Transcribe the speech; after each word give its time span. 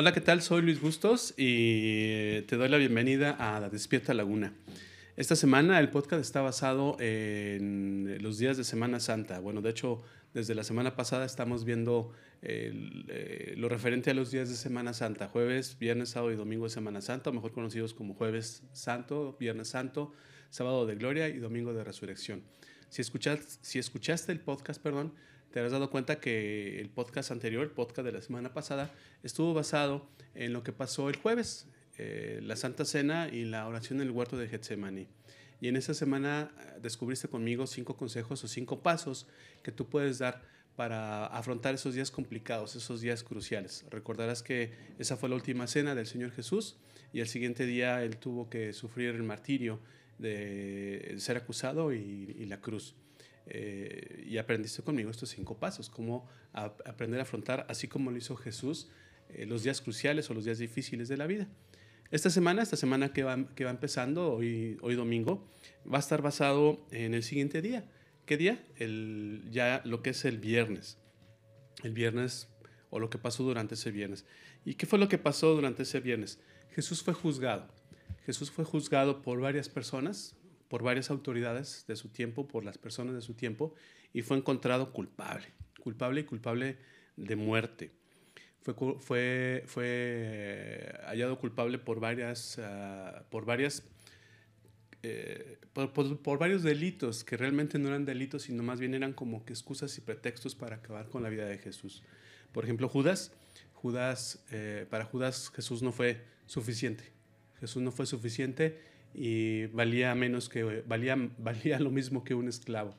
Hola, 0.00 0.14
¿qué 0.14 0.22
tal? 0.22 0.40
Soy 0.40 0.62
Luis 0.62 0.80
Bustos 0.80 1.34
y 1.36 2.40
te 2.46 2.56
doy 2.56 2.70
la 2.70 2.78
bienvenida 2.78 3.36
a 3.38 3.68
Despierta 3.68 4.14
Laguna. 4.14 4.54
Esta 5.14 5.36
semana 5.36 5.78
el 5.78 5.90
podcast 5.90 6.22
está 6.22 6.40
basado 6.40 6.96
en 6.98 8.16
los 8.22 8.38
días 8.38 8.56
de 8.56 8.64
Semana 8.64 8.98
Santa. 8.98 9.40
Bueno, 9.40 9.60
de 9.60 9.68
hecho, 9.68 10.02
desde 10.32 10.54
la 10.54 10.64
semana 10.64 10.96
pasada 10.96 11.26
estamos 11.26 11.66
viendo 11.66 12.14
eh, 12.40 13.52
lo 13.58 13.68
referente 13.68 14.10
a 14.10 14.14
los 14.14 14.30
días 14.30 14.48
de 14.48 14.54
Semana 14.54 14.94
Santa, 14.94 15.28
jueves, 15.28 15.76
viernes, 15.78 16.08
sábado 16.08 16.32
y 16.32 16.36
domingo 16.36 16.64
de 16.64 16.70
Semana 16.70 17.02
Santa, 17.02 17.30
mejor 17.30 17.52
conocidos 17.52 17.92
como 17.92 18.14
jueves 18.14 18.62
santo, 18.72 19.36
viernes 19.38 19.68
santo, 19.68 20.14
sábado 20.48 20.86
de 20.86 20.94
gloria 20.94 21.28
y 21.28 21.36
domingo 21.40 21.74
de 21.74 21.84
resurrección. 21.84 22.42
Si, 22.88 23.02
escuchas, 23.02 23.58
si 23.60 23.78
escuchaste 23.78 24.32
el 24.32 24.40
podcast, 24.40 24.82
perdón, 24.82 25.12
te 25.50 25.58
habrás 25.58 25.72
dado 25.72 25.90
cuenta 25.90 26.20
que 26.20 26.80
el 26.80 26.90
podcast 26.90 27.30
anterior, 27.32 27.64
el 27.64 27.70
podcast 27.70 28.06
de 28.06 28.12
la 28.12 28.22
semana 28.22 28.52
pasada, 28.52 28.92
estuvo 29.22 29.52
basado 29.52 30.08
en 30.34 30.52
lo 30.52 30.62
que 30.62 30.72
pasó 30.72 31.08
el 31.08 31.16
jueves, 31.16 31.66
eh, 31.98 32.40
la 32.42 32.54
Santa 32.56 32.84
Cena 32.84 33.28
y 33.28 33.44
la 33.44 33.66
oración 33.66 34.00
en 34.00 34.06
el 34.06 34.12
huerto 34.12 34.36
de 34.36 34.48
Getsemaní. 34.48 35.08
Y 35.60 35.68
en 35.68 35.76
esa 35.76 35.92
semana 35.92 36.52
eh, 36.56 36.78
descubriste 36.80 37.28
conmigo 37.28 37.66
cinco 37.66 37.96
consejos 37.96 38.44
o 38.44 38.48
cinco 38.48 38.82
pasos 38.82 39.26
que 39.62 39.72
tú 39.72 39.88
puedes 39.88 40.18
dar 40.18 40.42
para 40.76 41.26
afrontar 41.26 41.74
esos 41.74 41.94
días 41.94 42.12
complicados, 42.12 42.76
esos 42.76 43.00
días 43.00 43.24
cruciales. 43.24 43.84
Recordarás 43.90 44.42
que 44.42 44.72
esa 44.98 45.16
fue 45.16 45.28
la 45.28 45.34
última 45.34 45.66
cena 45.66 45.96
del 45.96 46.06
Señor 46.06 46.30
Jesús 46.30 46.76
y 47.12 47.20
el 47.20 47.26
siguiente 47.26 47.66
día 47.66 48.04
él 48.04 48.18
tuvo 48.18 48.48
que 48.48 48.72
sufrir 48.72 49.10
el 49.16 49.24
martirio 49.24 49.80
de 50.18 51.16
ser 51.18 51.36
acusado 51.36 51.92
y 51.92 52.46
la 52.46 52.60
cruz. 52.60 52.94
Eh, 53.52 54.24
y 54.28 54.38
aprendiste 54.38 54.82
conmigo 54.82 55.10
estos 55.10 55.30
cinco 55.30 55.58
pasos, 55.58 55.90
cómo 55.90 56.28
aprender 56.52 57.18
a 57.18 57.24
afrontar, 57.24 57.66
así 57.68 57.88
como 57.88 58.12
lo 58.12 58.16
hizo 58.16 58.36
Jesús, 58.36 58.88
eh, 59.28 59.44
los 59.44 59.64
días 59.64 59.80
cruciales 59.80 60.30
o 60.30 60.34
los 60.34 60.44
días 60.44 60.58
difíciles 60.58 61.08
de 61.08 61.16
la 61.16 61.26
vida. 61.26 61.48
Esta 62.12 62.30
semana, 62.30 62.62
esta 62.62 62.76
semana 62.76 63.12
que 63.12 63.24
va, 63.24 63.52
que 63.54 63.64
va 63.64 63.70
empezando, 63.70 64.32
hoy, 64.32 64.78
hoy 64.82 64.94
domingo, 64.94 65.48
va 65.92 65.96
a 65.96 66.00
estar 66.00 66.22
basado 66.22 66.86
en 66.92 67.14
el 67.14 67.24
siguiente 67.24 67.60
día. 67.60 67.90
¿Qué 68.24 68.36
día? 68.36 68.64
El, 68.76 69.42
ya 69.50 69.82
lo 69.84 70.02
que 70.02 70.10
es 70.10 70.24
el 70.24 70.38
viernes. 70.38 70.98
El 71.82 71.92
viernes 71.92 72.48
o 72.90 73.00
lo 73.00 73.10
que 73.10 73.18
pasó 73.18 73.42
durante 73.42 73.74
ese 73.74 73.90
viernes. 73.90 74.24
¿Y 74.64 74.74
qué 74.74 74.86
fue 74.86 74.98
lo 74.98 75.08
que 75.08 75.18
pasó 75.18 75.54
durante 75.54 75.82
ese 75.82 75.98
viernes? 75.98 76.38
Jesús 76.70 77.02
fue 77.02 77.14
juzgado. 77.14 77.66
Jesús 78.26 78.50
fue 78.50 78.64
juzgado 78.64 79.22
por 79.22 79.40
varias 79.40 79.68
personas, 79.68 80.36
por 80.70 80.84
varias 80.84 81.10
autoridades 81.10 81.84
de 81.88 81.96
su 81.96 82.10
tiempo, 82.10 82.46
por 82.46 82.64
las 82.64 82.78
personas 82.78 83.14
de 83.14 83.20
su 83.20 83.34
tiempo, 83.34 83.74
y 84.12 84.22
fue 84.22 84.36
encontrado 84.36 84.92
culpable, 84.92 85.48
culpable 85.80 86.20
y 86.20 86.24
culpable 86.24 86.78
de 87.16 87.34
muerte. 87.34 87.90
Fue, 88.62 88.74
fue, 89.00 89.64
fue 89.66 90.94
hallado 91.06 91.38
culpable 91.40 91.78
por 91.78 91.98
varias, 91.98 92.60
ah, 92.60 93.24
por 93.30 93.44
varias 93.44 93.82
eh, 95.02 95.58
por, 95.72 96.38
varios 96.38 96.62
delitos 96.62 97.24
que 97.24 97.36
realmente 97.36 97.78
no 97.78 97.88
eran 97.88 98.04
delitos, 98.04 98.42
sino 98.42 98.62
más 98.62 98.78
bien 98.78 98.94
eran 98.94 99.12
como 99.12 99.44
que 99.44 99.52
excusas 99.52 99.96
y 99.98 100.02
pretextos 100.02 100.54
para 100.54 100.76
acabar 100.76 101.08
con 101.08 101.22
la 101.24 101.30
vida 101.30 101.46
de 101.46 101.58
Jesús. 101.58 102.04
Por 102.52 102.64
ejemplo, 102.64 102.88
Judas, 102.88 103.32
Judas 103.72 104.44
eh, 104.52 104.86
para 104.88 105.04
Judas 105.04 105.50
Jesús 105.54 105.82
no 105.82 105.90
fue 105.90 106.22
suficiente. 106.46 107.04
Jesús 107.58 107.82
no 107.82 107.90
fue 107.90 108.06
suficiente 108.06 108.78
y 109.14 109.66
valía 109.66 110.14
menos 110.14 110.48
que 110.48 110.82
valía, 110.86 111.16
valía 111.38 111.78
lo 111.78 111.90
mismo 111.90 112.24
que 112.24 112.34
un 112.34 112.48
esclavo. 112.48 112.94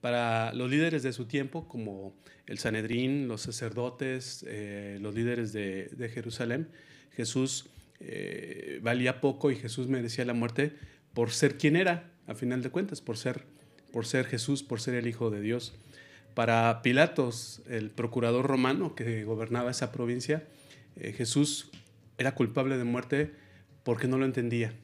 Para 0.00 0.52
los 0.52 0.70
líderes 0.70 1.02
de 1.02 1.12
su 1.12 1.24
tiempo, 1.24 1.66
como 1.66 2.14
el 2.46 2.58
Sanedrín, 2.58 3.26
los 3.26 3.40
sacerdotes, 3.40 4.44
eh, 4.46 4.98
los 5.00 5.14
líderes 5.14 5.52
de, 5.52 5.88
de 5.96 6.08
Jerusalén, 6.10 6.68
Jesús 7.12 7.70
eh, 8.00 8.80
valía 8.82 9.20
poco 9.20 9.50
y 9.50 9.56
Jesús 9.56 9.88
merecía 9.88 10.24
la 10.24 10.34
muerte 10.34 10.74
por 11.14 11.30
ser 11.30 11.56
quien 11.56 11.76
era, 11.76 12.10
a 12.26 12.34
final 12.34 12.62
de 12.62 12.70
cuentas, 12.70 13.00
por 13.00 13.16
ser, 13.16 13.44
por 13.92 14.04
ser 14.06 14.26
Jesús, 14.26 14.62
por 14.62 14.80
ser 14.80 14.94
el 14.94 15.06
Hijo 15.06 15.30
de 15.30 15.40
Dios. 15.40 15.74
Para 16.34 16.82
Pilatos, 16.82 17.62
el 17.68 17.90
procurador 17.90 18.46
romano 18.46 18.94
que 18.94 19.24
gobernaba 19.24 19.70
esa 19.70 19.92
provincia, 19.92 20.44
eh, 20.96 21.12
Jesús 21.12 21.70
era 22.18 22.34
culpable 22.34 22.76
de 22.76 22.84
muerte 22.84 23.32
porque 23.84 24.08
no 24.08 24.18
lo 24.18 24.24
entendía, 24.24 24.74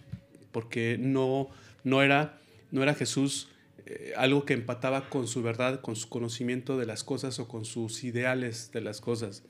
porque 0.52 0.96
no, 0.98 1.48
no, 1.84 2.02
era, 2.02 2.38
no 2.70 2.82
era 2.82 2.94
Jesús 2.94 3.48
eh, 3.86 4.12
algo 4.16 4.44
que 4.44 4.54
empataba 4.54 5.08
con 5.08 5.26
su 5.26 5.42
verdad, 5.42 5.80
con 5.80 5.96
su 5.96 6.08
conocimiento 6.08 6.78
de 6.78 6.86
las 6.86 7.02
cosas 7.02 7.38
o 7.40 7.48
con 7.48 7.64
sus 7.64 8.04
ideales 8.04 8.70
de 8.72 8.80
las 8.80 9.00
cosas. 9.00 9.42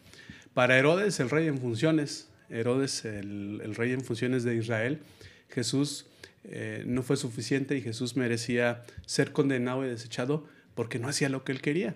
Para 0.55 0.79
Herodes, 0.79 1.21
el 1.21 1.31
rey 1.31 1.47
en 1.47 1.59
funciones, 1.59 2.29
Herodes, 2.49 3.05
el, 3.05 3.75
rey 3.75 3.93
en 3.93 4.03
funciones 4.03 4.43
de 4.43 4.57
Israel, 4.57 5.01
Jesús 5.51 6.07
eh, 6.45 6.85
no 6.87 7.03
fue 7.03 7.17
suficiente 7.17 7.77
y 7.77 7.83
Jesús 7.83 8.17
merecía 8.17 8.83
ser 9.05 9.33
condenado 9.33 9.85
y 9.85 9.89
desechado 9.89 10.47
porque 10.75 10.99
no 10.99 11.09
hacía 11.09 11.29
lo 11.29 11.45
que 11.45 11.53
él 11.53 11.61
quería. 11.61 11.95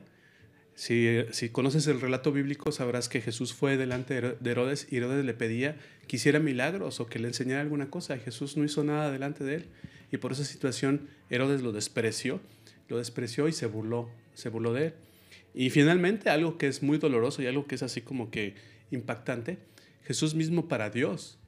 Si, 0.75 1.51
conoces 1.53 1.87
el 1.87 2.01
relato 2.01 2.33
bíblico, 2.33 2.73
sabrás 2.73 3.09
que 3.09 3.21
Jesús 3.21 3.55
fue 3.55 3.77
delante 3.77 4.21
de 4.21 4.51
Herodes 4.51 4.89
y 4.91 4.97
Herodes 4.97 5.25
le 5.25 5.35
pedía 5.35 5.77
que 6.09 6.17
hiciera 6.17 6.41
milagros 6.41 6.99
o 6.99 7.07
que 7.07 7.21
le 7.21 7.29
enseñara 7.29 7.61
alguna 7.61 7.91
cosa. 7.91 8.19
Jesús 8.19 8.57
no 8.57 8.65
hizo 8.65 8.83
nada 8.83 9.13
delante 9.13 9.45
de 9.45 9.57
él. 9.57 9.67
Y 10.11 10.17
por 10.17 10.33
esa 10.33 10.45
situación 10.45 11.09
Herodes 11.31 11.63
lo 11.63 11.73
despreció, 11.73 12.41
lo 12.89 12.99
despreció 12.99 13.47
y 13.47 13.53
se 13.53 13.67
burló, 13.67 14.11
se 14.35 14.49
burló 14.49 14.73
de 14.73 14.87
él. 14.87 14.95
Y 15.55 15.71
finalmente, 15.71 16.31
algo 16.31 16.59
que 16.59 16.67
es 16.67 16.83
muy 16.83 16.99
doloroso 16.99 17.41
y 17.41 17.47
algo 17.47 17.67
que 17.67 17.77
es 17.77 17.83
así 17.85 18.01
como 18.01 18.33
que 18.33 18.55
impactante, 18.91 19.59
Jesús 20.03 20.35
mismo 20.35 20.67
para 20.67 20.91
Dios 20.91 21.39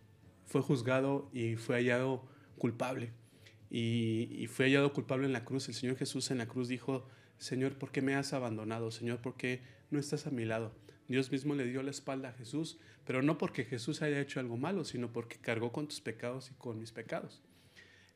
fue 0.47 0.63
juzgado 0.63 1.29
y 1.33 1.57
fue 1.57 1.77
hallado 1.77 2.25
culpable. 2.59 3.11
Y 3.69 4.47
fue 4.49 4.67
hallado 4.67 4.93
culpable 4.93 5.27
en 5.27 5.33
la 5.33 5.45
cruz. 5.45 5.69
El 5.69 5.75
Señor 5.75 5.97
Jesús 5.97 6.31
en 6.31 6.39
la 6.39 6.47
cruz 6.47 6.69
dijo, 6.69 7.09
Señor, 7.39 7.79
¿por 7.79 7.93
qué 7.93 8.03
me 8.03 8.15
has 8.15 8.33
abandonado? 8.33 8.91
Señor, 8.91 9.21
¿por 9.21 9.37
qué 9.37 9.61
no 9.91 9.99
estás 9.99 10.27
a 10.27 10.31
mi 10.31 10.45
lado? 10.45 10.73
Dios 11.09 11.31
mismo 11.31 11.55
le 11.55 11.67
dio 11.67 11.83
la 11.83 11.91
espalda 11.91 12.31
a 12.31 12.33
Jesús, 12.33 12.79
pero 13.05 13.23
no 13.23 13.39
porque 13.39 13.65
Jesús 13.65 14.03
haya 14.03 14.21
hecho 14.21 14.41
algo 14.41 14.57
malo, 14.57 14.85
sino 14.85 15.13
porque 15.13 15.37
cargó 15.39 15.73
con 15.73 15.87
tus 15.87 16.01
pecados 16.01 16.51
y 16.51 16.55
con 16.55 16.79
mis 16.79 16.93
pecados. 16.93 17.43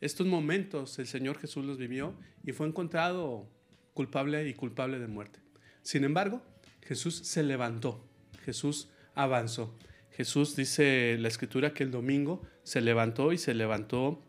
Estos 0.01 0.27
momentos 0.27 0.99
el 0.99 1.07
Señor 1.07 1.39
Jesús 1.39 1.65
los 1.65 1.79
vivió 1.79 2.15
y 2.45 2.53
fue 2.53 2.67
encontrado 2.67 3.49
culpable 3.95 4.49
y 4.49 4.55
culpable 4.55 4.99
de 4.99 5.07
muerte. 5.07 5.41
Sin 5.83 6.05
embargo, 6.05 6.43
Jesús 6.83 7.17
se 7.17 7.43
levantó, 7.43 8.05
Jesús 8.45 8.91
avanzó. 9.15 9.77
Jesús 10.11 10.57
dice 10.57 11.17
la 11.19 11.29
escritura 11.29 11.73
que 11.73 11.85
el 11.85 11.91
domingo 11.91 12.43
se 12.63 12.81
levantó 12.81 13.33
y 13.33 13.39
se 13.39 13.55
levantó 13.55 14.23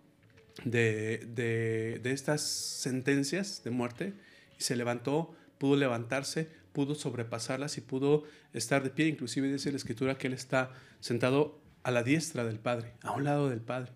de, 0.63 1.25
de, 1.33 1.99
de 2.03 2.11
estas 2.11 2.41
sentencias 2.41 3.63
de 3.63 3.71
muerte 3.71 4.13
se 4.61 4.75
levantó, 4.75 5.35
pudo 5.57 5.75
levantarse, 5.75 6.49
pudo 6.73 6.95
sobrepasarlas 6.95 7.77
y 7.77 7.81
pudo 7.81 8.23
estar 8.53 8.83
de 8.83 8.89
pie. 8.89 9.07
Inclusive 9.07 9.51
dice 9.51 9.71
la 9.71 9.77
escritura 9.77 10.17
que 10.17 10.27
él 10.27 10.33
está 10.33 10.71
sentado 10.99 11.59
a 11.83 11.91
la 11.91 12.03
diestra 12.03 12.45
del 12.45 12.59
Padre, 12.59 12.93
a 13.01 13.11
un 13.11 13.23
lado 13.23 13.49
del 13.49 13.61
Padre. 13.61 13.91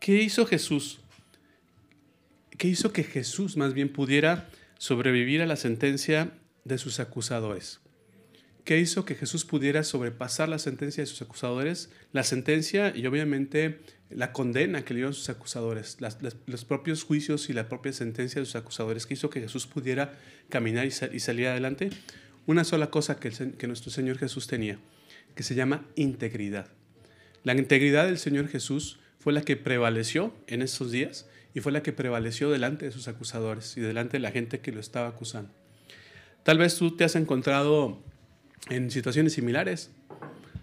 ¿Qué 0.00 0.22
hizo 0.22 0.46
Jesús? 0.46 1.00
¿Qué 2.56 2.68
hizo 2.68 2.92
que 2.92 3.04
Jesús 3.04 3.56
más 3.56 3.72
bien 3.72 3.92
pudiera 3.92 4.48
sobrevivir 4.78 5.42
a 5.42 5.46
la 5.46 5.56
sentencia 5.56 6.32
de 6.64 6.78
sus 6.78 7.00
acusadores? 7.00 7.80
¿Qué 8.64 8.78
hizo 8.78 9.04
que 9.04 9.14
Jesús 9.14 9.44
pudiera 9.44 9.82
sobrepasar 9.82 10.48
la 10.48 10.58
sentencia 10.58 11.02
de 11.02 11.06
sus 11.06 11.22
acusadores? 11.22 11.90
La 12.12 12.22
sentencia 12.22 12.94
y 12.94 13.06
obviamente 13.06 13.80
la 14.10 14.32
condena 14.32 14.84
que 14.84 14.94
le 14.94 14.98
dieron 14.98 15.14
sus 15.14 15.28
acusadores, 15.28 15.98
los 16.46 16.64
propios 16.64 17.04
juicios 17.04 17.50
y 17.50 17.52
la 17.52 17.68
propia 17.68 17.92
sentencia 17.92 18.40
de 18.40 18.46
sus 18.46 18.56
acusadores, 18.56 19.06
que 19.06 19.14
hizo 19.14 19.30
que 19.30 19.40
Jesús 19.40 19.66
pudiera 19.66 20.14
caminar 20.48 20.86
y, 20.86 20.90
salir 20.90 21.48
adelante. 21.48 21.90
Una 22.46 22.64
sola 22.64 22.90
cosa 22.90 23.20
que, 23.20 23.30
que 23.30 23.66
nuestro 23.66 23.90
Señor 23.90 24.18
Jesús 24.18 24.46
tenía, 24.46 24.78
que 25.34 25.42
se 25.42 25.54
llama 25.54 25.84
integridad. 25.96 26.68
La 27.44 27.54
integridad 27.54 28.06
del 28.06 28.18
Señor 28.18 28.48
Jesús 28.48 28.98
fue 29.18 29.32
la 29.32 29.42
que 29.42 29.56
prevaleció 29.56 30.34
en 30.46 30.62
esos 30.62 30.90
días 30.90 31.26
y 31.54 31.60
fue 31.60 31.72
la 31.72 31.82
que 31.82 31.92
prevaleció 31.92 32.50
delante 32.50 32.86
de 32.86 32.92
sus 32.92 33.08
acusadores 33.08 33.76
y 33.76 33.80
delante 33.80 34.16
de 34.16 34.20
la 34.20 34.30
gente 34.30 34.60
que 34.60 34.72
lo 34.72 34.80
estaba 34.80 35.08
acusando. 35.08 35.50
Tal 36.44 36.56
vez 36.56 36.76
tú 36.76 36.96
te 36.96 37.04
has 37.04 37.14
encontrado 37.16 37.98
en 38.70 38.90
situaciones 38.90 39.34
similares. 39.34 39.90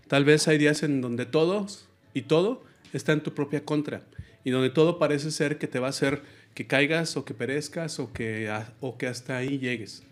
Tal 0.08 0.26
vez 0.26 0.48
hay 0.48 0.58
días 0.58 0.84
en 0.84 1.02
donde 1.02 1.26
todos 1.26 1.88
y 2.14 2.24
todo 2.24 2.64
está 2.94 3.14
en 3.14 3.22
tu 3.22 3.34
propia 3.34 3.66
contra 3.66 4.04
y 4.44 4.52
donde 4.52 4.70
todo 4.70 5.00
parece 5.00 5.32
ser 5.32 5.58
que 5.58 5.68
te 5.68 5.80
va 5.80 5.88
a 5.88 5.90
hacer 5.90 6.22
que 6.54 6.68
caigas 6.68 7.18
o 7.18 7.26
que 7.26 7.34
perezcas 7.34 8.00
o 8.00 8.14
que, 8.14 8.52
o 8.80 8.98
que 8.98 9.08
hasta 9.08 9.38
ahí 9.38 9.58
llegues. 9.60 10.04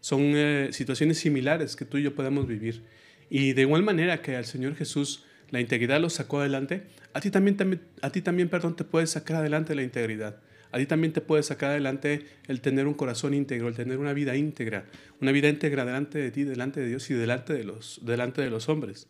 Son 0.00 0.20
eh, 0.34 0.68
situaciones 0.72 1.18
similares 1.18 1.76
que 1.76 1.84
tú 1.84 1.98
y 1.98 2.02
yo 2.02 2.14
podemos 2.14 2.46
vivir. 2.46 2.82
Y 3.28 3.52
de 3.52 3.62
igual 3.62 3.82
manera 3.82 4.22
que 4.22 4.36
al 4.36 4.44
Señor 4.44 4.74
Jesús 4.74 5.24
la 5.50 5.60
integridad 5.60 6.00
lo 6.00 6.10
sacó 6.10 6.40
adelante, 6.40 6.84
a 7.12 7.20
ti 7.20 7.30
también, 7.30 7.56
también, 7.56 7.82
a 8.00 8.10
ti 8.10 8.22
también 8.22 8.48
perdón, 8.48 8.74
te 8.74 8.84
puede 8.84 9.06
sacar 9.06 9.36
adelante 9.36 9.74
la 9.74 9.82
integridad. 9.82 10.40
A 10.72 10.78
ti 10.78 10.86
también 10.86 11.12
te 11.12 11.20
puede 11.20 11.42
sacar 11.42 11.70
adelante 11.70 12.26
el 12.48 12.62
tener 12.62 12.86
un 12.86 12.94
corazón 12.94 13.34
íntegro, 13.34 13.68
el 13.68 13.74
tener 13.74 13.98
una 13.98 14.14
vida 14.14 14.34
íntegra, 14.34 14.86
una 15.20 15.30
vida 15.30 15.50
íntegra 15.50 15.84
delante 15.84 16.18
de 16.18 16.30
ti, 16.30 16.44
delante 16.44 16.80
de 16.80 16.88
Dios 16.88 17.10
y 17.10 17.14
delante 17.14 17.52
de 17.52 17.64
los, 17.64 18.00
delante 18.02 18.40
de 18.40 18.48
los 18.48 18.70
hombres. 18.70 19.08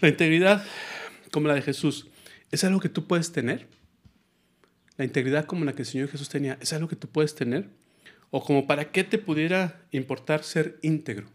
La 0.00 0.08
integridad, 0.08 0.64
como 1.32 1.48
la 1.48 1.54
de 1.54 1.62
Jesús, 1.62 2.06
¿es 2.52 2.62
algo 2.62 2.78
que 2.78 2.88
tú 2.88 3.08
puedes 3.08 3.32
tener? 3.32 3.66
La 4.96 5.04
integridad 5.04 5.46
como 5.46 5.64
la 5.64 5.72
que 5.72 5.82
el 5.82 5.86
Señor 5.86 6.08
Jesús 6.08 6.28
tenía, 6.28 6.58
¿es 6.60 6.72
algo 6.72 6.86
que 6.86 6.94
tú 6.94 7.08
puedes 7.08 7.34
tener? 7.34 7.70
¿O 8.30 8.44
como 8.44 8.66
para 8.66 8.92
qué 8.92 9.02
te 9.02 9.18
pudiera 9.18 9.80
importar 9.90 10.44
ser 10.44 10.78
íntegro? 10.82 11.26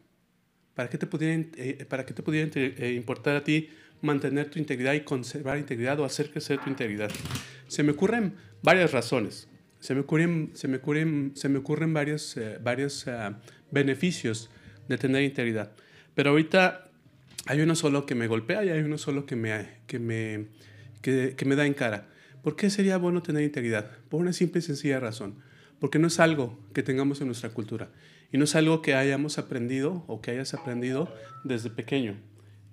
¿Para 0.76 0.90
qué 0.90 0.98
te 0.98 1.08
pudiera, 1.08 1.44
eh, 1.58 1.86
para 1.90 2.06
qué 2.06 2.14
te 2.14 2.24
pudiera 2.24 2.50
eh, 2.56 2.94
importar 2.96 3.36
a 3.36 3.44
ti 3.44 3.70
mantener 4.02 4.50
tu 4.50 4.60
integridad 4.60 4.94
y 4.94 5.02
conservar 5.02 5.58
integridad 5.58 6.00
o 6.00 6.06
hacer 6.06 6.32
crecer 6.32 6.60
tu 6.60 6.70
integridad? 6.70 7.12
Se 7.68 7.82
me 7.82 7.92
ocurren 7.92 8.36
varias 8.62 8.92
razones. 8.92 9.50
Se 9.80 9.94
me 9.96 10.02
ocurren, 10.02 10.52
se 10.54 10.68
me 10.68 10.78
ocurren, 10.78 11.32
se 11.36 11.50
me 11.50 11.60
ocurren 11.60 11.94
varios, 11.94 12.38
eh, 12.38 12.60
varios 12.62 13.06
beneficios 13.72 14.50
de 14.88 14.98
tener 14.98 15.24
integridad. 15.24 15.72
Pero 16.14 16.32
ahorita 16.32 16.87
hay 17.46 17.62
uno 17.62 17.76
solo 17.76 18.06
que 18.06 18.16
me 18.16 18.28
golpea 18.28 18.66
y 18.66 18.70
hay 18.70 18.82
uno 18.82 18.98
solo 18.98 19.26
que 19.26 19.36
me, 19.36 19.68
que 19.88 20.00
me, 20.00 20.48
que, 21.02 21.36
me 21.46 21.56
da 21.56 21.66
en 21.66 21.74
cara. 21.74 22.08
¿Por 22.44 22.56
qué 22.56 22.70
sería 22.70 22.98
bueno 22.98 23.22
tener 23.22 23.44
integridad? 23.44 23.92
Por 24.10 24.22
una 24.22 24.34
simple 24.34 24.60
y 24.60 24.62
sencilla 24.62 25.00
razón. 25.00 25.36
Porque 25.80 26.00
no 26.00 26.08
es 26.08 26.20
algo 26.20 26.60
que 26.74 26.84
tengamos 26.84 27.22
en 27.22 27.28
nuestra 27.28 27.50
cultura. 27.50 27.90
Y 28.32 28.38
no 28.38 28.46
es 28.46 28.56
algo 28.56 28.82
que 28.82 28.96
hayamos 28.96 29.38
aprendido 29.38 30.04
o 30.08 30.22
que 30.22 30.32
hayas 30.32 30.54
aprendido 30.54 31.14
desde 31.44 31.70
pequeño. 31.70 32.16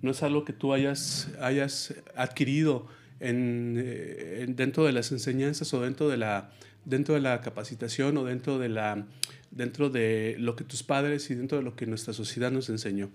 No 0.01 0.11
es 0.11 0.23
algo 0.23 0.43
que 0.43 0.53
tú 0.53 0.73
hayas, 0.73 1.29
hayas 1.39 1.93
adquirido 2.15 2.87
en, 3.19 3.75
eh, 3.77 4.45
dentro 4.49 4.85
de 4.85 4.91
las 4.91 5.11
enseñanzas 5.11 5.73
o 5.73 5.81
dentro 5.81 6.09
de 6.09 6.17
la, 6.17 6.51
dentro 6.83 7.15
de 7.15 7.21
la 7.21 7.41
capacitación 7.41 8.17
o 8.17 8.25
dentro 8.25 8.59
de, 8.59 8.69
la, 8.69 9.05
dentro 9.51 9.89
de 9.89 10.35
lo 10.39 10.55
que 10.55 10.63
tus 10.63 10.83
padres 10.83 11.29
y 11.31 11.35
dentro 11.35 11.57
de 11.57 11.63
lo 11.63 11.75
que 11.75 11.85
nuestra 11.85 12.13
sociedad 12.13 12.51
nos 12.51 12.69
enseñó. 12.69 13.09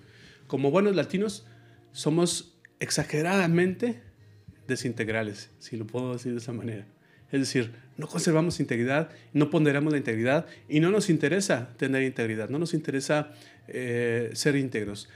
Como 0.50 0.72
buenos 0.72 0.96
latinos, 0.96 1.46
somos 1.92 2.58
exageradamente 2.80 4.02
desintegrales, 4.66 5.48
si 5.60 5.76
lo 5.76 5.86
puedo 5.86 6.12
decir 6.14 6.32
de 6.32 6.38
esa 6.38 6.52
manera. 6.52 6.88
Es 7.30 7.38
decir, 7.38 7.70
no 7.96 8.08
conservamos 8.08 8.58
integridad, 8.58 9.10
no 9.32 9.48
ponderamos 9.48 9.92
la 9.92 9.98
integridad 9.98 10.46
y 10.68 10.80
no 10.80 10.90
nos 10.90 11.08
interesa 11.08 11.72
tener 11.76 12.02
integridad, 12.02 12.48
no 12.48 12.58
nos 12.58 12.74
interesa 12.74 13.30
eh, 13.68 14.30
ser 14.32 14.56
íntegros. 14.56 15.08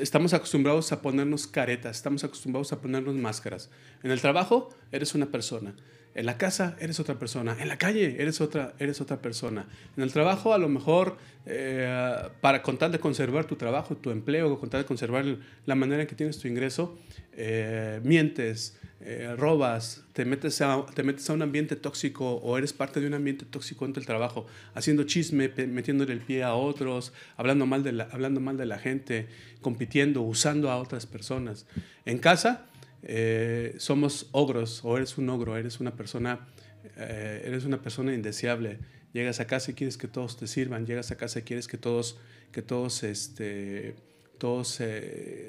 Estamos 0.00 0.34
acostumbrados 0.34 0.90
a 0.90 1.00
ponernos 1.00 1.46
caretas, 1.46 1.98
estamos 1.98 2.24
acostumbrados 2.24 2.72
a 2.72 2.80
ponernos 2.80 3.14
máscaras. 3.14 3.70
En 4.02 4.10
el 4.10 4.20
trabajo 4.20 4.76
eres 4.90 5.14
una 5.14 5.26
persona, 5.26 5.76
en 6.14 6.26
la 6.26 6.36
casa 6.36 6.76
eres 6.78 7.00
otra 7.00 7.18
persona, 7.18 7.56
en 7.58 7.68
la 7.68 7.78
calle 7.78 8.16
eres 8.20 8.40
otra, 8.40 8.74
eres 8.78 9.00
otra 9.00 9.22
persona. 9.22 9.66
En 9.96 10.02
el 10.02 10.12
trabajo 10.12 10.52
a 10.52 10.58
lo 10.58 10.68
mejor 10.68 11.16
eh, 11.46 12.28
para 12.40 12.62
contar 12.62 12.90
de 12.90 12.98
conservar 12.98 13.46
tu 13.46 13.56
trabajo, 13.56 13.96
tu 13.96 14.10
empleo, 14.10 14.58
contar 14.58 14.80
de 14.80 14.86
conservar 14.86 15.24
la 15.66 15.74
manera 15.74 16.02
en 16.02 16.08
que 16.08 16.14
tienes 16.14 16.38
tu 16.38 16.48
ingreso, 16.48 16.98
eh, 17.32 18.00
mientes, 18.04 18.78
eh, 19.00 19.34
robas, 19.36 20.04
te 20.12 20.24
metes, 20.24 20.60
a, 20.60 20.84
te 20.94 21.02
metes 21.02 21.28
a 21.28 21.32
un 21.32 21.42
ambiente 21.42 21.74
tóxico 21.74 22.34
o 22.36 22.56
eres 22.56 22.72
parte 22.72 23.00
de 23.00 23.08
un 23.08 23.14
ambiente 23.14 23.44
tóxico 23.44 23.84
en 23.84 23.94
el 23.96 24.06
trabajo, 24.06 24.46
haciendo 24.74 25.04
chisme, 25.04 25.48
metiéndole 25.48 26.12
el 26.12 26.20
pie 26.20 26.44
a 26.44 26.54
otros, 26.54 27.12
hablando 27.36 27.66
mal, 27.66 27.82
de 27.82 27.92
la, 27.92 28.04
hablando 28.12 28.40
mal 28.40 28.56
de 28.56 28.66
la 28.66 28.78
gente, 28.78 29.26
compitiendo, 29.60 30.22
usando 30.22 30.70
a 30.70 30.76
otras 30.76 31.06
personas. 31.06 31.66
En 32.04 32.18
casa 32.18 32.66
eh, 33.02 33.74
somos 33.78 34.28
ogros 34.32 34.84
o 34.84 34.96
eres 34.96 35.18
un 35.18 35.28
ogro, 35.30 35.56
eres 35.56 35.80
una 35.80 35.94
persona, 35.96 36.48
eh, 36.96 37.42
eres 37.44 37.64
una 37.64 37.82
persona 37.82 38.14
indeseable. 38.14 38.78
Llegas 39.12 39.40
a 39.40 39.46
casa 39.46 39.72
y 39.72 39.74
quieres 39.74 39.98
que 39.98 40.08
todos 40.08 40.36
te 40.38 40.46
sirvan, 40.46 40.86
llegas 40.86 41.10
a 41.10 41.16
casa 41.16 41.40
y 41.40 41.42
quieres 41.42 41.68
que 41.68 41.76
todos, 41.76 42.18
que 42.50 42.62
todos, 42.62 43.02
este, 43.02 43.94
todos, 44.38 44.80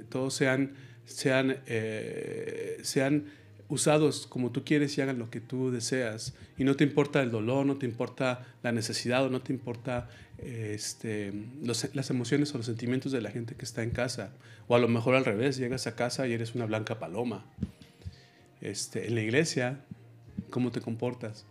todos 0.09 0.33
sean, 0.33 0.73
sean, 1.05 1.59
sean 2.81 3.25
usados 3.73 4.27
como 4.27 4.51
tú 4.51 4.63
quieres 4.63 4.97
y 4.97 5.01
hagan 5.01 5.17
lo 5.17 5.29
que 5.29 5.41
tú 5.41 5.71
deseas. 5.71 6.33
Y 6.57 6.63
no 6.63 6.75
te 6.75 6.83
importa 6.83 7.21
el 7.21 7.31
dolor, 7.31 7.65
no 7.65 7.77
te 7.77 7.85
importa 7.85 8.45
la 8.61 8.71
necesidad 8.71 9.25
o 9.25 9.29
no 9.29 9.41
te 9.41 9.51
importa 9.51 10.09
este, 10.37 11.33
las 11.63 12.09
emociones 12.09 12.53
o 12.53 12.57
los 12.57 12.67
sentimientos 12.67 13.11
de 13.11 13.21
la 13.21 13.31
gente 13.31 13.55
que 13.55 13.65
está 13.65 13.83
en 13.83 13.89
casa. 13.89 14.31
O 14.67 14.75
a 14.75 14.79
lo 14.79 14.87
mejor 14.87 15.15
al 15.15 15.25
revés, 15.25 15.57
llegas 15.57 15.87
a 15.87 15.95
casa 15.95 16.27
y 16.27 16.33
eres 16.33 16.53
una 16.55 16.65
blanca 16.65 16.99
paloma. 16.99 17.45
Este, 18.61 19.07
en 19.07 19.15
la 19.15 19.21
iglesia, 19.21 19.79
¿cómo 20.49 20.71
te 20.71 20.79
comportas? 20.79 21.45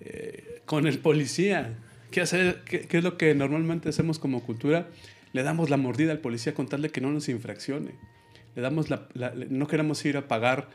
Eh, 0.00 0.62
con 0.66 0.86
el 0.86 0.98
policía, 0.98 1.74
¿qué, 2.10 2.20
hacer, 2.20 2.62
qué, 2.64 2.88
es 2.90 3.04
lo 3.04 3.16
que 3.16 3.34
normalmente 3.34 3.88
hacemos 3.88 4.18
como 4.18 4.42
cultura? 4.42 4.88
Le 5.32 5.44
damos 5.44 5.70
la 5.70 5.76
mordida 5.76 6.10
al 6.10 6.18
policía 6.18 6.54
con 6.54 6.66
tal 6.66 6.90
que 6.90 7.00
no 7.00 7.10
nos 7.12 7.28
infraccione. 7.28 7.92
Le 8.54 8.62
damos 8.62 8.90
la, 8.90 9.06
no 9.48 9.66
queremos 9.66 10.04
ir 10.04 10.16
a 10.16 10.28
pagar 10.28 10.68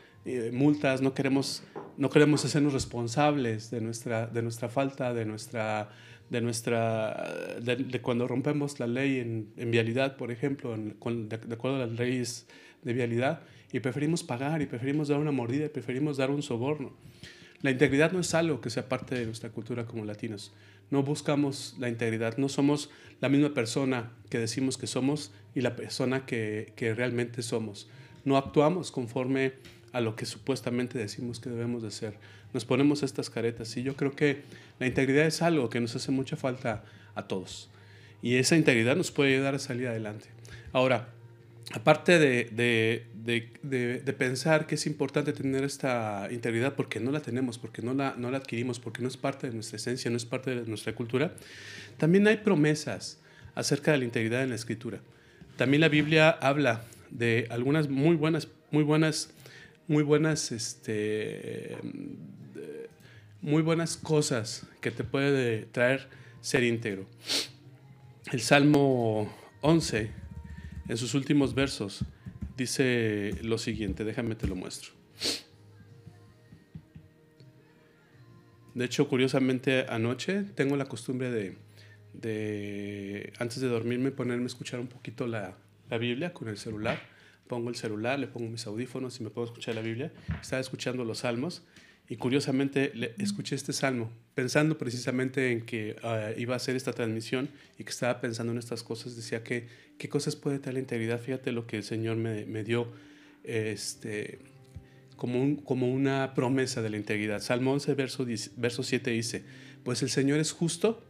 multas, 0.52 1.00
no 1.00 1.14
queremos, 1.14 1.62
no 1.96 2.10
queremos 2.10 2.44
hacernos 2.44 2.72
responsables 2.72 3.70
de 3.70 3.80
nuestra, 3.80 4.26
de 4.26 4.42
nuestra 4.42 4.68
falta, 4.68 5.14
de 5.14 5.24
nuestra, 5.24 5.90
de, 6.30 6.40
nuestra, 6.40 7.56
de, 7.60 8.00
cuando 8.02 8.28
rompemos 8.28 8.78
la 8.80 8.86
ley 8.86 9.18
en, 9.18 9.48
en 9.56 9.70
vialidad, 9.70 10.16
por 10.16 10.30
ejemplo, 10.30 10.76
de, 10.76 11.54
acuerdo 11.54 11.76
a 11.76 11.86
las 11.86 11.98
leyes 11.98 12.46
de 12.82 12.92
vialidad, 12.92 13.42
y 13.72 13.80
preferimos 13.80 14.22
pagar, 14.22 14.62
y 14.62 14.66
preferimos 14.66 15.08
dar 15.08 15.18
una 15.18 15.32
mordida, 15.32 15.66
y 15.66 15.68
preferimos 15.68 16.16
dar 16.16 16.30
un 16.30 16.42
soborno. 16.42 16.92
La 17.60 17.70
integridad 17.70 18.12
no 18.12 18.20
es 18.20 18.34
algo 18.34 18.60
que 18.60 18.70
sea 18.70 18.88
parte 18.88 19.14
de 19.16 19.26
nuestra 19.26 19.50
cultura 19.50 19.84
como 19.84 20.04
latinos. 20.04 20.52
No 20.90 21.02
buscamos 21.02 21.74
la 21.78 21.88
integridad, 21.88 22.38
no 22.38 22.48
somos 22.48 22.88
la 23.20 23.28
misma 23.28 23.52
persona 23.52 24.12
que 24.30 24.38
decimos 24.38 24.78
que 24.78 24.86
somos 24.86 25.32
y 25.54 25.60
la 25.60 25.74
persona 25.74 26.24
que 26.24 26.94
realmente 26.96 27.42
somos. 27.42 27.88
No 28.24 28.36
actuamos 28.36 28.90
conforme 28.92 29.54
a 29.92 30.00
lo 30.00 30.16
que 30.16 30.26
supuestamente 30.26 30.98
decimos 30.98 31.40
que 31.40 31.50
debemos 31.50 31.82
de 31.82 31.90
ser. 31.90 32.14
Nos 32.52 32.64
ponemos 32.64 33.02
estas 33.02 33.30
caretas 33.30 33.76
y 33.76 33.82
yo 33.82 33.96
creo 33.96 34.12
que 34.12 34.42
la 34.78 34.86
integridad 34.86 35.26
es 35.26 35.42
algo 35.42 35.68
que 35.68 35.80
nos 35.80 35.94
hace 35.96 36.10
mucha 36.10 36.36
falta 36.36 36.84
a 37.14 37.26
todos. 37.26 37.70
Y 38.22 38.36
esa 38.36 38.56
integridad 38.56 38.96
nos 38.96 39.10
puede 39.10 39.34
ayudar 39.34 39.54
a 39.54 39.58
salir 39.58 39.88
adelante. 39.88 40.28
Ahora, 40.72 41.08
aparte 41.72 42.18
de, 42.18 42.48
de, 43.14 44.12
pensar 44.14 44.66
que 44.66 44.74
es 44.74 44.86
importante 44.86 45.32
tener 45.32 45.64
esta 45.64 46.28
integridad 46.30 46.74
porque 46.74 47.00
no 47.00 47.10
la 47.12 47.20
tenemos, 47.20 47.58
porque 47.58 47.82
no 47.82 47.94
la, 47.94 48.14
no 48.16 48.30
la 48.30 48.38
adquirimos, 48.38 48.80
porque 48.80 49.02
no 49.02 49.08
es 49.08 49.16
parte 49.16 49.48
de 49.48 49.54
nuestra 49.54 49.76
esencia, 49.76 50.10
no 50.10 50.16
es 50.16 50.24
parte 50.24 50.54
de 50.54 50.66
nuestra 50.66 50.94
cultura, 50.94 51.34
también 51.98 52.26
hay 52.26 52.38
promesas 52.38 53.18
acerca 53.54 53.92
de 53.92 53.98
la 53.98 54.04
integridad 54.04 54.42
en 54.42 54.50
la 54.50 54.56
escritura. 54.56 55.00
También 55.56 55.80
la 55.80 55.88
Biblia 55.88 56.30
habla 56.30 56.84
de 57.10 57.46
algunas 57.50 57.88
muy 57.88 58.16
buenas, 58.16 58.48
muy 58.70 58.84
buenas 58.84 59.30
muy 59.88 60.02
buenas, 60.02 60.52
este, 60.52 61.78
muy 63.40 63.62
buenas 63.62 63.96
cosas 63.96 64.66
que 64.82 64.90
te 64.90 65.02
puede 65.02 65.62
traer 65.64 66.08
ser 66.42 66.62
íntegro. 66.62 67.06
El 68.30 68.40
Salmo 68.40 69.34
11, 69.62 70.10
en 70.88 70.96
sus 70.98 71.14
últimos 71.14 71.54
versos, 71.54 72.04
dice 72.56 73.32
lo 73.42 73.56
siguiente, 73.56 74.04
déjame 74.04 74.34
te 74.34 74.46
lo 74.46 74.54
muestro. 74.54 74.90
De 78.74 78.84
hecho, 78.84 79.08
curiosamente, 79.08 79.86
anoche 79.88 80.44
tengo 80.54 80.76
la 80.76 80.84
costumbre 80.84 81.30
de, 81.30 81.56
de 82.12 83.32
antes 83.38 83.60
de 83.60 83.68
dormirme, 83.68 84.10
ponerme 84.10 84.44
a 84.44 84.46
escuchar 84.46 84.80
un 84.80 84.86
poquito 84.86 85.26
la, 85.26 85.56
la 85.88 85.96
Biblia 85.98 86.34
con 86.34 86.48
el 86.48 86.58
celular 86.58 87.17
pongo 87.48 87.70
el 87.70 87.74
celular, 87.74 88.18
le 88.18 88.28
pongo 88.28 88.48
mis 88.48 88.66
audífonos 88.66 89.18
y 89.20 89.24
me 89.24 89.30
puedo 89.30 89.46
escuchar 89.46 89.74
la 89.74 89.80
Biblia. 89.80 90.12
Estaba 90.40 90.60
escuchando 90.60 91.04
los 91.04 91.18
salmos 91.18 91.62
y 92.08 92.16
curiosamente 92.16 92.92
le, 92.94 93.14
escuché 93.18 93.56
este 93.56 93.72
salmo 93.72 94.10
pensando 94.34 94.78
precisamente 94.78 95.50
en 95.50 95.62
que 95.62 95.96
ah, 96.02 96.30
iba 96.36 96.54
a 96.54 96.56
hacer 96.56 96.76
esta 96.76 96.92
transmisión 96.92 97.48
y 97.78 97.84
que 97.84 97.90
estaba 97.90 98.20
pensando 98.20 98.52
en 98.52 98.58
estas 98.58 98.82
cosas. 98.82 99.16
Decía 99.16 99.42
que 99.42 99.66
qué 99.98 100.08
cosas 100.08 100.36
puede 100.36 100.58
tener 100.58 100.74
la 100.74 100.80
integridad. 100.80 101.20
Fíjate 101.20 101.50
lo 101.50 101.66
que 101.66 101.76
el 101.76 101.82
Señor 101.82 102.16
me, 102.16 102.46
me 102.46 102.62
dio 102.62 102.92
este, 103.44 104.38
como, 105.16 105.42
un, 105.42 105.56
como 105.56 105.92
una 105.92 106.32
promesa 106.34 106.80
de 106.80 106.90
la 106.90 106.96
integridad. 106.96 107.40
Salmo 107.40 107.72
11, 107.72 107.94
verso, 107.94 108.26
verso 108.56 108.82
7 108.82 109.10
dice, 109.10 109.44
pues 109.84 110.02
el 110.02 110.10
Señor 110.10 110.38
es 110.38 110.52
justo 110.52 111.02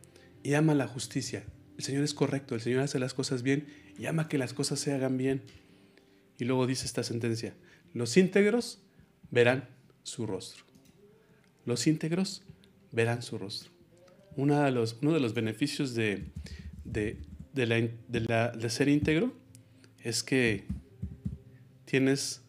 y 0.42 0.54
ama 0.54 0.75
la 0.75 0.88
justicia. 0.88 1.45
El 1.76 1.85
Señor 1.85 2.02
es 2.02 2.14
correcto, 2.14 2.57
el 2.57 2.61
Señor 2.61 2.80
hace 2.80 2.99
las 2.99 3.14
cosas 3.14 3.42
bien 3.42 3.66
y 3.99 4.07
ama 4.07 4.28
que 4.28 4.38
las 4.38 4.52
cosas 4.52 4.80
se 4.80 4.92
hagan 4.92 5.16
bien. 5.16 5.42
Y 6.38 6.45
luego 6.45 6.66
dice 6.66 6.87
esta 6.87 7.02
sentencia, 7.02 7.54
los 7.92 8.16
íntegros 8.16 8.80
verán 9.30 9.68
su 10.02 10.26
rostro. 10.26 10.64
Los 11.64 11.87
íntegros 11.87 12.42
verán 12.92 13.23
su 13.23 13.38
rostro. 13.38 13.71
Uno 14.37 14.62
de 14.62 14.71
los, 14.71 14.99
uno 15.02 15.12
de 15.12 15.21
los 15.21 15.35
beneficios 15.35 15.95
de, 15.95 16.26
de, 16.85 17.18
de, 17.52 18.71
ser 18.71 18.88
íntegro 18.88 19.35
es 20.02 20.23
que 20.23 20.64
tienes, 21.85 22.42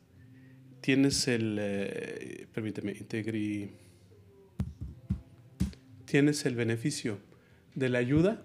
tienes 0.81 1.27
el, 1.27 1.57
eh, 1.59 2.47
permíteme, 2.53 2.91
integri, 2.91 3.71
tienes 6.05 6.45
el 6.45 6.55
beneficio 6.55 7.17
de 7.73 7.89
la 7.89 7.97
ayuda 7.97 8.43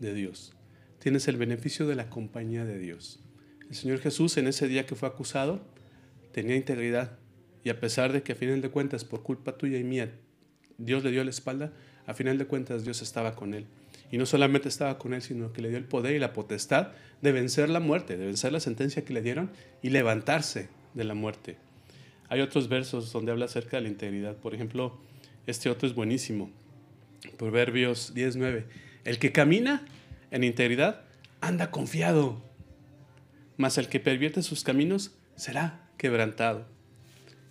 de 0.00 0.14
Dios. 0.14 0.54
Tienes 0.98 1.28
el 1.28 1.36
beneficio 1.36 1.86
de 1.86 1.94
la 1.94 2.08
compañía 2.08 2.64
de 2.64 2.78
Dios. 2.78 3.20
El 3.68 3.76
Señor 3.76 4.00
Jesús 4.00 4.36
en 4.36 4.46
ese 4.46 4.66
día 4.66 4.86
que 4.86 4.94
fue 4.94 5.08
acusado, 5.08 5.60
tenía 6.32 6.56
integridad 6.56 7.18
y 7.64 7.70
a 7.70 7.80
pesar 7.80 8.12
de 8.12 8.22
que 8.22 8.32
a 8.32 8.34
final 8.34 8.62
de 8.62 8.70
cuentas 8.70 9.04
por 9.04 9.22
culpa 9.22 9.58
tuya 9.58 9.78
y 9.78 9.84
mía 9.84 10.12
Dios 10.78 11.04
le 11.04 11.10
dio 11.10 11.22
la 11.24 11.30
espalda, 11.30 11.72
a 12.06 12.14
final 12.14 12.38
de 12.38 12.46
cuentas 12.46 12.84
Dios 12.84 13.02
estaba 13.02 13.34
con 13.34 13.52
él. 13.52 13.66
Y 14.10 14.16
no 14.16 14.24
solamente 14.24 14.68
estaba 14.68 14.96
con 14.96 15.12
él, 15.12 15.20
sino 15.20 15.52
que 15.52 15.60
le 15.60 15.68
dio 15.68 15.76
el 15.76 15.84
poder 15.84 16.14
y 16.14 16.18
la 16.18 16.32
potestad 16.32 16.92
de 17.20 17.32
vencer 17.32 17.68
la 17.68 17.80
muerte, 17.80 18.16
de 18.16 18.24
vencer 18.24 18.52
la 18.52 18.60
sentencia 18.60 19.04
que 19.04 19.12
le 19.12 19.20
dieron 19.20 19.50
y 19.82 19.90
levantarse 19.90 20.68
de 20.94 21.04
la 21.04 21.14
muerte. 21.14 21.56
Hay 22.30 22.40
otros 22.40 22.68
versos 22.68 23.12
donde 23.12 23.32
habla 23.32 23.46
acerca 23.46 23.76
de 23.76 23.82
la 23.82 23.88
integridad. 23.88 24.36
Por 24.36 24.54
ejemplo, 24.54 24.98
este 25.46 25.68
otro 25.68 25.86
es 25.88 25.94
buenísimo. 25.94 26.50
Proverbios 27.36 28.14
19. 28.14 28.64
El 29.04 29.18
que 29.18 29.32
camina 29.32 29.84
en 30.30 30.44
integridad 30.44 31.02
anda 31.40 31.70
confiado, 31.70 32.40
mas 33.58 33.76
el 33.76 33.88
que 33.88 34.00
pervierte 34.00 34.42
sus 34.42 34.64
caminos 34.64 35.12
será 35.36 35.90
quebrantado. 35.98 36.66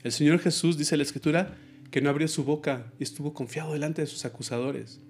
El 0.02 0.12
Señor 0.12 0.40
Jesús, 0.40 0.78
dice 0.78 0.98
la 0.98 1.04
Escritura, 1.04 1.56
que 1.92 2.02
no 2.02 2.10
abrió 2.10 2.28
su 2.28 2.44
boca 2.44 2.92
y 3.00 3.04
estuvo 3.04 3.34
confiado 3.34 3.74
delante 3.74 4.02
de 4.02 4.08
sus 4.08 4.26
acusadores. 4.26 5.02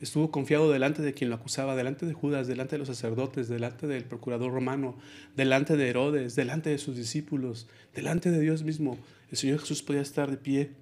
Estuvo 0.00 0.30
confiado 0.30 0.70
delante 0.70 1.00
de 1.00 1.14
quien 1.14 1.30
lo 1.30 1.36
acusaba, 1.36 1.74
delante 1.74 2.04
de 2.04 2.12
Judas, 2.12 2.46
delante 2.46 2.74
de 2.74 2.80
los 2.80 2.88
sacerdotes, 2.88 3.48
delante 3.48 3.86
del 3.86 4.04
procurador 4.04 4.52
romano, 4.52 4.98
delante 5.36 5.76
de 5.76 5.88
Herodes, 5.88 6.36
delante 6.36 6.68
de 6.68 6.78
sus 6.78 6.96
discípulos, 6.96 7.66
delante 7.94 8.30
de 8.30 8.40
Dios 8.40 8.62
mismo. 8.62 8.98
El 9.30 9.38
Señor 9.38 9.60
Jesús 9.60 9.82
podía 9.82 10.02
estar 10.02 10.30
de 10.30 10.36
pie 10.36 10.72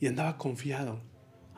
y 0.00 0.06
andaba 0.06 0.38
confiado, 0.38 1.02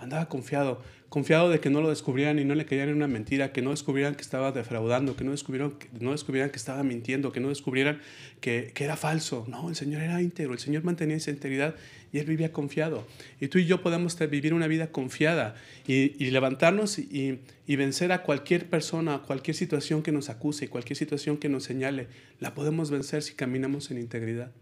andaba 0.00 0.28
confiado 0.28 0.82
confiado 1.10 1.50
de 1.50 1.58
que 1.58 1.70
no 1.70 1.82
lo 1.82 1.90
descubrieran 1.90 2.38
y 2.38 2.44
no 2.44 2.54
le 2.54 2.64
caían 2.64 2.88
en 2.88 2.94
una 2.94 3.08
mentira, 3.08 3.52
que 3.52 3.62
no 3.62 3.70
descubrieran 3.70 4.14
que 4.14 4.22
estaba 4.22 4.52
defraudando, 4.52 5.16
que 5.16 5.24
no 5.24 5.32
descubrieran, 5.32 5.72
que 5.72 5.88
no 5.98 6.12
descubrieran 6.12 6.50
que 6.50 6.56
estaba 6.56 6.84
mintiendo, 6.84 7.32
que 7.32 7.40
no 7.40 7.48
descubrieran 7.48 8.00
que, 8.40 8.72
era 8.76 8.96
falso. 8.96 9.44
No, 9.48 9.68
el 9.68 9.74
Señor 9.74 10.02
era 10.02 10.22
íntegro, 10.22 10.52
el 10.52 10.60
Señor 10.60 10.84
mantenía 10.84 11.16
esa 11.16 11.32
integridad 11.32 11.74
y 12.12 12.18
Él 12.18 12.26
vivía 12.26 12.52
confiado. 12.52 13.08
Y 13.40 13.48
tú 13.48 13.58
y 13.58 13.66
yo 13.66 13.82
podemos 13.82 14.16
vivir 14.30 14.54
una 14.54 14.68
vida 14.68 14.92
confiada 14.92 15.56
y, 15.84 16.30
levantarnos 16.30 17.00
y, 17.00 17.40
y, 17.66 17.76
vencer 17.76 18.12
a 18.12 18.22
cualquier 18.22 18.70
persona, 18.70 19.16
a 19.16 19.22
cualquier 19.22 19.56
situación 19.56 20.04
que 20.04 20.12
nos 20.12 20.30
acuse, 20.30 20.68
cualquier 20.68 20.96
situación 20.96 21.38
que 21.38 21.48
nos 21.48 21.64
señale. 21.64 22.06
La 22.38 22.54
podemos 22.54 22.92
vencer 22.92 23.22
si 23.24 23.34
caminamos 23.34 23.90
en 23.90 23.98
integridad. 23.98 24.52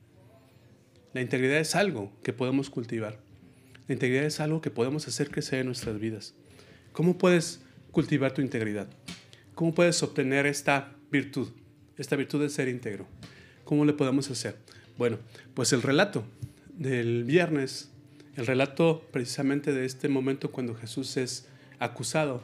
La 1.13 1.21
integridad 1.21 1.59
es 1.59 1.75
algo 1.75 2.11
que 2.23 2.33
podemos 2.33 2.71
cultivar. 2.71 3.28
La 3.89 3.95
integridad 3.95 4.25
es 4.25 4.39
algo 4.39 4.61
que 4.61 4.71
podemos 4.71 5.09
hacer 5.09 5.31
crecer 5.31 5.61
en 5.61 5.67
nuestras 5.67 5.99
vidas. 5.99 6.35
¿Cómo 6.93 7.17
puedes 7.17 7.63
cultivar 7.91 8.33
tu 8.33 8.43
integridad? 8.43 8.87
¿Cómo 9.55 9.75
puedes 9.75 10.03
obtener 10.03 10.45
esta 10.45 10.93
virtud? 11.11 11.49
Esta 11.97 12.15
virtud 12.15 12.43
de 12.43 12.51
ser 12.51 12.69
íntegro. 12.69 13.07
¿Cómo 13.65 13.87
le 13.87 13.95
podemos 13.95 14.31
hacer? 14.31 14.57
Bueno, 14.99 15.19
pues 15.55 15.73
el 15.73 15.81
relato 15.81 16.25
del 16.75 17.25
viernes, 17.25 17.91
el 18.37 18.47
relato 18.47 19.03
precisamente 19.11 19.73
de 19.73 19.87
este 19.87 20.11
momento 20.11 20.53
cuando 20.53 20.75
Jesús 20.75 21.17
es 21.17 21.49
acusado 21.79 22.43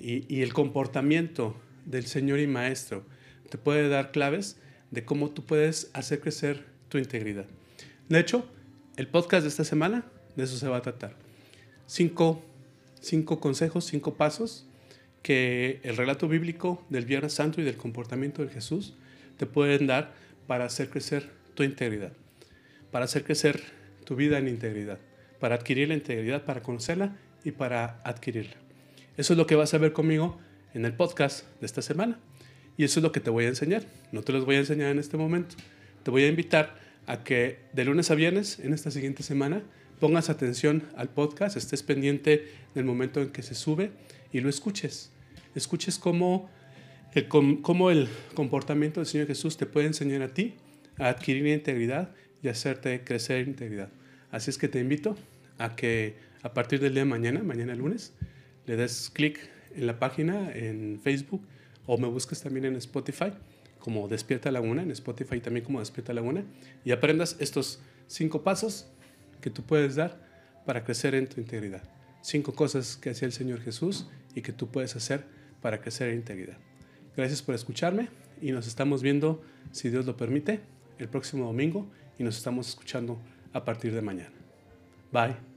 y, 0.00 0.24
y 0.34 0.42
el 0.42 0.52
comportamiento 0.52 1.56
del 1.86 2.06
Señor 2.06 2.40
y 2.40 2.48
Maestro 2.48 3.04
te 3.48 3.58
puede 3.58 3.88
dar 3.88 4.10
claves 4.10 4.56
de 4.90 5.04
cómo 5.04 5.30
tú 5.30 5.44
puedes 5.44 5.88
hacer 5.92 6.20
crecer 6.20 6.64
tu 6.88 6.98
integridad. 6.98 7.46
De 8.08 8.18
hecho, 8.18 8.44
el 8.96 9.06
podcast 9.06 9.42
de 9.44 9.50
esta 9.50 9.64
semana 9.64 10.04
de 10.36 10.44
eso 10.44 10.56
se 10.56 10.68
va 10.68 10.78
a 10.78 10.82
tratar. 10.82 11.16
Cinco, 11.86 12.42
cinco 13.00 13.40
consejos, 13.40 13.84
cinco 13.84 14.14
pasos 14.14 14.66
que 15.22 15.80
el 15.82 15.96
relato 15.96 16.28
bíblico 16.28 16.84
del 16.90 17.06
Viernes 17.06 17.32
Santo 17.32 17.60
y 17.60 17.64
del 17.64 17.76
comportamiento 17.76 18.42
de 18.42 18.50
Jesús 18.50 18.94
te 19.38 19.46
pueden 19.46 19.86
dar 19.86 20.12
para 20.46 20.66
hacer 20.66 20.90
crecer 20.90 21.30
tu 21.54 21.62
integridad, 21.62 22.12
para 22.90 23.06
hacer 23.06 23.24
crecer 23.24 23.62
tu 24.04 24.16
vida 24.16 24.38
en 24.38 24.48
integridad, 24.48 24.98
para 25.40 25.54
adquirir 25.54 25.88
la 25.88 25.94
integridad, 25.94 26.44
para 26.44 26.62
conocerla 26.62 27.16
y 27.42 27.52
para 27.52 28.00
adquirirla. 28.04 28.56
Eso 29.16 29.32
es 29.32 29.38
lo 29.38 29.46
que 29.46 29.54
vas 29.54 29.72
a 29.74 29.78
ver 29.78 29.92
conmigo 29.92 30.38
en 30.74 30.84
el 30.84 30.92
podcast 30.92 31.46
de 31.60 31.66
esta 31.66 31.82
semana. 31.82 32.18
Y 32.76 32.84
eso 32.84 32.98
es 32.98 33.04
lo 33.04 33.12
que 33.12 33.20
te 33.20 33.30
voy 33.30 33.44
a 33.44 33.48
enseñar. 33.48 33.84
No 34.12 34.22
te 34.22 34.32
los 34.32 34.44
voy 34.44 34.56
a 34.56 34.58
enseñar 34.58 34.90
en 34.90 34.98
este 34.98 35.16
momento. 35.16 35.54
Te 36.02 36.10
voy 36.10 36.24
a 36.24 36.28
invitar 36.28 36.76
a 37.06 37.22
que 37.22 37.60
de 37.72 37.84
lunes 37.84 38.10
a 38.10 38.14
viernes, 38.14 38.58
en 38.58 38.72
esta 38.72 38.90
siguiente 38.90 39.22
semana, 39.22 39.62
pongas 40.00 40.30
atención 40.30 40.84
al 40.96 41.08
podcast, 41.08 41.56
estés 41.56 41.82
pendiente 41.82 42.48
del 42.74 42.84
momento 42.84 43.20
en 43.20 43.30
que 43.30 43.42
se 43.42 43.54
sube 43.54 43.90
y 44.32 44.40
lo 44.40 44.48
escuches. 44.48 45.10
Escuches 45.54 45.98
cómo 45.98 46.50
el, 47.14 48.08
comportamiento 48.34 49.00
del 49.00 49.06
Señor 49.06 49.26
Jesús 49.26 49.56
te 49.56 49.66
puede 49.66 49.86
enseñar 49.86 50.22
a 50.22 50.34
ti 50.34 50.54
a 50.98 51.08
adquirir 51.08 51.46
integridad 51.46 52.10
y 52.42 52.48
hacerte 52.48 53.04
crecer 53.04 53.38
en 53.38 53.48
integridad. 53.50 53.88
Así 54.30 54.50
es 54.50 54.58
que 54.58 54.68
te 54.68 54.80
invito 54.80 55.16
a 55.58 55.76
que 55.76 56.16
a 56.42 56.52
partir 56.52 56.80
del 56.80 56.92
día 56.92 57.04
de 57.04 57.08
mañana, 57.08 57.42
mañana 57.42 57.74
lunes, 57.74 58.12
le 58.66 58.76
des 58.76 59.10
clic 59.12 59.38
en 59.74 59.86
la 59.86 59.98
página 59.98 60.52
en 60.52 61.00
Facebook 61.02 61.42
o 61.86 61.98
me 61.98 62.08
busques 62.08 62.40
también 62.40 62.64
en 62.66 62.76
Spotify 62.76 63.32
como 63.78 64.08
Despierta 64.08 64.50
Laguna, 64.50 64.82
en 64.82 64.90
Spotify 64.90 65.40
también 65.40 65.64
como 65.64 65.78
Despierta 65.78 66.14
Laguna, 66.14 66.42
y 66.84 66.92
aprendas 66.92 67.36
estos 67.38 67.80
cinco 68.06 68.42
pasos 68.42 68.86
que 69.44 69.50
tú 69.50 69.62
puedes 69.62 69.94
dar 69.94 70.18
para 70.64 70.84
crecer 70.84 71.14
en 71.14 71.26
tu 71.26 71.38
integridad. 71.38 71.82
Cinco 72.22 72.54
cosas 72.54 72.96
que 72.96 73.10
hacía 73.10 73.26
el 73.26 73.32
Señor 73.32 73.60
Jesús 73.60 74.08
y 74.34 74.40
que 74.40 74.54
tú 74.54 74.68
puedes 74.68 74.96
hacer 74.96 75.26
para 75.60 75.82
crecer 75.82 76.08
en 76.08 76.16
integridad. 76.16 76.56
Gracias 77.14 77.42
por 77.42 77.54
escucharme 77.54 78.08
y 78.40 78.52
nos 78.52 78.66
estamos 78.66 79.02
viendo, 79.02 79.42
si 79.70 79.90
Dios 79.90 80.06
lo 80.06 80.16
permite, 80.16 80.60
el 80.98 81.10
próximo 81.10 81.44
domingo 81.44 81.90
y 82.18 82.24
nos 82.24 82.38
estamos 82.38 82.70
escuchando 82.70 83.18
a 83.52 83.66
partir 83.66 83.94
de 83.94 84.00
mañana. 84.00 84.32
Bye. 85.12 85.53